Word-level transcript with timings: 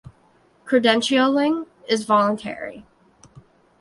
Credentialing 0.65 1.67
is 1.87 2.05
voluntary. 2.05 2.87